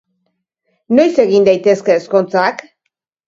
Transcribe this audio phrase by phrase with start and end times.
[0.99, 2.65] Noiz egin daitezke ezkontzak?